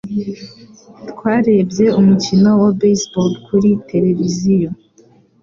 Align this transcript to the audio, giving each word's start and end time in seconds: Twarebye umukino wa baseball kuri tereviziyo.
Twarebye 1.09 1.85
umukino 1.99 2.49
wa 2.61 2.69
baseball 2.79 3.31
kuri 3.45 3.69
tereviziyo. 3.89 4.69